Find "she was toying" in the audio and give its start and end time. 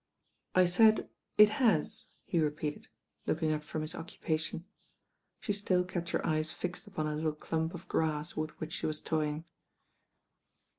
8.73-9.45